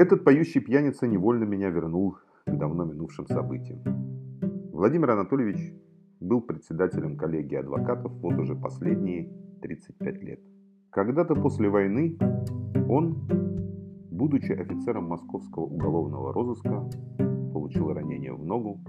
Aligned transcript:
Этот 0.00 0.24
поющий 0.24 0.62
пьяница 0.62 1.06
невольно 1.06 1.44
меня 1.44 1.68
вернул 1.68 2.16
к 2.46 2.56
давно 2.56 2.86
минувшим 2.86 3.26
событиям. 3.26 3.82
Владимир 4.72 5.10
Анатольевич 5.10 5.74
был 6.20 6.40
председателем 6.40 7.18
коллегии 7.18 7.56
адвокатов 7.56 8.10
вот 8.22 8.32
уже 8.38 8.56
последние 8.56 9.30
35 9.60 10.22
лет. 10.22 10.40
Когда-то 10.88 11.34
после 11.34 11.68
войны 11.68 12.16
он, 12.88 13.28
будучи 14.10 14.52
офицером 14.52 15.04
московского 15.04 15.64
уголовного 15.64 16.32
розыска, 16.32 16.88
получил 17.52 17.92
ранение 17.92 18.32
в 18.32 18.42
ногу 18.42 18.80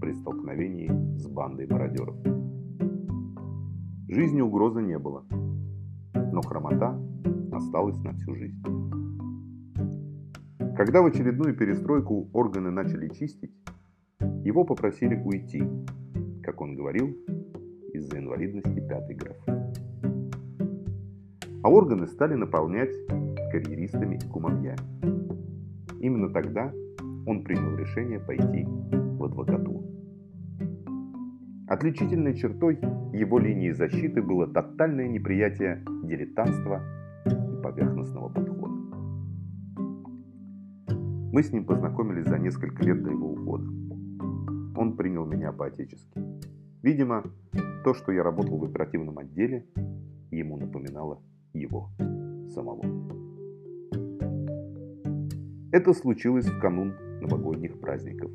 при 0.00 0.12
столкновении 0.12 1.16
с 1.16 1.26
бандой 1.26 1.66
мародеров. 1.66 2.14
Жизни 4.06 4.40
угрозы 4.40 4.80
не 4.80 4.96
было, 5.00 5.24
но 6.14 6.40
хромота 6.40 6.96
осталась 7.50 8.00
на 8.04 8.12
всю 8.12 8.36
жизнь. 8.36 9.01
Когда 10.76 11.02
в 11.02 11.06
очередную 11.06 11.54
перестройку 11.54 12.30
органы 12.32 12.70
начали 12.70 13.08
чистить, 13.08 13.52
его 14.42 14.64
попросили 14.64 15.14
уйти, 15.16 15.62
как 16.42 16.62
он 16.62 16.74
говорил, 16.74 17.08
из-за 17.92 18.18
инвалидности 18.18 18.80
пятой 18.80 19.14
графы. 19.14 19.52
А 21.62 21.68
органы 21.68 22.06
стали 22.06 22.34
наполнять 22.34 22.90
карьеристами 23.52 24.16
и 24.16 24.28
кумовьями. 24.28 24.78
Именно 26.00 26.30
тогда 26.30 26.72
он 27.26 27.44
принял 27.44 27.76
решение 27.76 28.18
пойти 28.18 28.64
в 28.64 29.24
адвокатуру. 29.24 29.84
Отличительной 31.68 32.34
чертой 32.34 32.78
его 33.12 33.38
линии 33.38 33.72
защиты 33.72 34.22
было 34.22 34.46
тотальное 34.46 35.08
неприятие 35.08 35.84
дилетантства 36.04 36.82
и 37.26 37.62
поверхностного 37.62 38.30
подхода. 38.30 38.61
Мы 41.32 41.42
с 41.42 41.50
ним 41.50 41.64
познакомились 41.64 42.28
за 42.28 42.38
несколько 42.38 42.84
лет 42.84 43.02
до 43.02 43.10
его 43.10 43.32
ухода. 43.32 43.64
Он 44.76 44.94
принял 44.98 45.24
меня 45.24 45.50
по-отечески. 45.50 46.20
Видимо, 46.82 47.24
то, 47.84 47.94
что 47.94 48.12
я 48.12 48.22
работал 48.22 48.58
в 48.58 48.64
оперативном 48.64 49.18
отделе, 49.18 49.66
ему 50.30 50.58
напоминало 50.58 51.22
его 51.54 51.88
самого. 52.50 52.82
Это 55.72 55.94
случилось 55.94 56.44
в 56.44 56.60
канун 56.60 56.92
новогодних 57.22 57.80
праздников. 57.80 58.30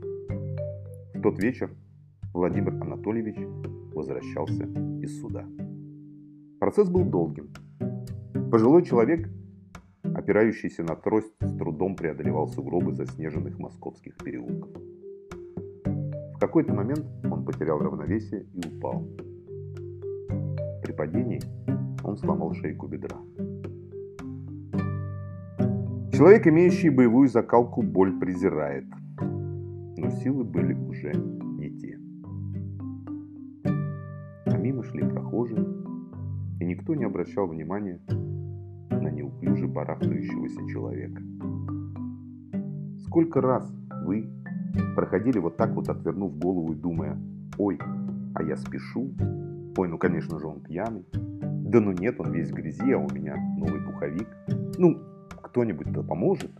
В 1.13 1.21
тот 1.21 1.39
вечер 1.39 1.69
Владимир 2.33 2.81
Анатольевич 2.81 3.37
возвращался 3.93 4.63
из 5.03 5.21
суда. 5.21 5.45
Процесс 6.59 6.89
был 6.89 7.05
долгим. 7.05 7.49
Пожилой 8.49 8.83
человек, 8.83 9.29
опирающийся 10.27 10.83
на 10.83 10.97
трость, 10.97 11.31
с 11.39 11.57
трудом 11.57 11.95
преодолевал 11.95 12.49
сугробы 12.49 12.91
заснеженных 12.91 13.57
московских 13.59 14.17
переулков. 14.17 14.69
В 16.35 16.39
какой-то 16.39 16.73
момент 16.73 17.05
он 17.31 17.45
потерял 17.45 17.79
равновесие 17.79 18.45
и 18.53 18.59
упал. 18.67 19.07
При 20.83 20.91
падении 20.91 21.39
он 22.03 22.17
сломал 22.17 22.53
шейку 22.55 22.87
бедра. 22.87 23.17
Человек, 26.11 26.45
имеющий 26.47 26.89
боевую 26.89 27.29
закалку, 27.29 27.81
боль 27.81 28.19
презирает. 28.19 28.83
Но 29.21 30.09
силы 30.09 30.43
были 30.43 30.73
уже 30.73 31.13
не 31.13 31.69
те. 31.69 31.97
А 34.45 34.57
мимо 34.57 34.83
шли 34.83 35.03
прохожие, 35.07 35.65
и 36.59 36.65
никто 36.65 36.95
не 36.95 37.05
обращал 37.05 37.47
внимания 37.47 38.01
барахтающегося 39.77 40.67
человека. 40.67 41.21
Сколько 43.05 43.41
раз 43.41 43.71
вы 44.03 44.27
проходили 44.95 45.37
вот 45.37 45.55
так 45.55 45.71
вот, 45.75 45.87
отвернув 45.87 46.35
голову 46.39 46.73
и 46.73 46.75
думая, 46.75 47.15
ой, 47.59 47.79
а 48.33 48.41
я 48.41 48.57
спешу, 48.57 49.11
ой, 49.77 49.87
ну 49.87 49.99
конечно 49.99 50.39
же 50.39 50.47
он 50.47 50.61
пьяный, 50.61 51.05
да 51.13 51.79
ну 51.79 51.91
нет, 51.91 52.19
он 52.19 52.31
весь 52.31 52.49
в 52.49 52.55
грязи, 52.55 52.91
а 52.91 52.97
у 52.97 53.07
меня 53.13 53.35
новый 53.57 53.79
пуховик, 53.81 54.27
ну, 54.79 54.99
кто-нибудь-то 55.43 56.01
поможет. 56.01 56.51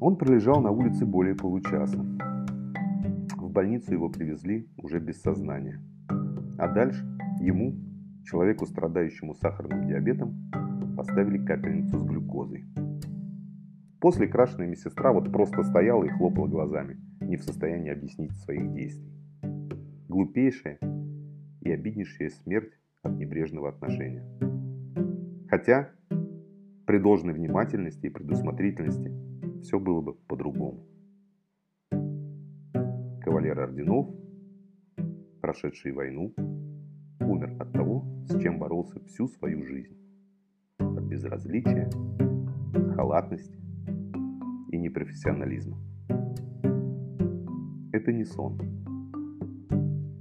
Он 0.00 0.16
пролежал 0.16 0.60
на 0.60 0.70
улице 0.70 1.06
более 1.06 1.34
получаса. 1.34 2.04
В 3.36 3.50
больницу 3.50 3.94
его 3.94 4.10
привезли 4.10 4.68
уже 4.76 5.00
без 5.00 5.22
сознания. 5.22 5.80
А 6.58 6.68
дальше 6.68 7.02
ему, 7.40 7.74
человеку, 8.24 8.66
страдающему 8.66 9.34
сахарным 9.34 9.86
диабетом, 9.86 10.50
поставили 10.96 11.44
капельницу 11.44 11.98
с 11.98 12.04
глюкозой. 12.04 12.64
После 14.00 14.28
крашеная 14.28 14.68
медсестра 14.68 15.12
вот 15.12 15.32
просто 15.32 15.62
стояла 15.62 16.04
и 16.04 16.08
хлопала 16.08 16.46
глазами, 16.46 16.98
не 17.20 17.36
в 17.36 17.42
состоянии 17.42 17.90
объяснить 17.90 18.32
своих 18.38 18.72
действий. 18.72 19.12
Глупейшая 20.08 20.78
и 21.62 21.70
обиднейшая 21.70 22.30
смерть 22.30 22.72
от 23.02 23.16
небрежного 23.16 23.70
отношения. 23.70 24.24
Хотя, 25.48 25.90
при 26.86 26.98
должной 26.98 27.34
внимательности 27.34 28.06
и 28.06 28.10
предусмотрительности, 28.10 29.12
все 29.62 29.80
было 29.80 30.00
бы 30.00 30.14
по-другому. 30.14 30.86
Кавалер 33.22 33.60
орденов, 33.60 34.08
прошедший 35.40 35.92
войну, 35.92 36.34
умер 37.38 37.56
от 37.60 37.72
того, 37.72 38.04
с 38.26 38.40
чем 38.40 38.58
боролся 38.58 39.00
всю 39.06 39.28
свою 39.28 39.64
жизнь. 39.64 39.96
От 40.78 41.04
безразличия, 41.04 41.88
халатности, 42.94 43.56
и 44.70 44.78
непрофессионализма. 44.78 45.78
Это 47.92 48.12
не 48.12 48.24
сон. 48.24 48.58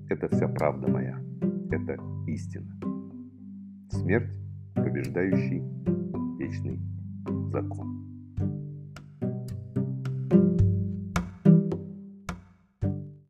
Это 0.09 0.29
вся 0.29 0.47
правда 0.47 0.88
моя. 0.88 1.19
Это 1.72 1.97
истина. 2.28 2.72
Смерть, 3.89 4.31
побеждающий 4.75 5.63
вечный 6.38 6.79
закон. 7.51 7.97